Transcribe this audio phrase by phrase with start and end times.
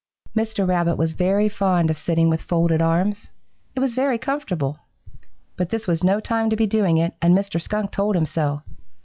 [0.35, 0.67] Mr.
[0.67, 3.29] Rabbit was very fond of sitting with folded arms.
[3.75, 4.79] It was very comfortable.
[5.55, 7.61] But this was no time to be doing it, and Mr.
[7.61, 8.63] Skunk told him so.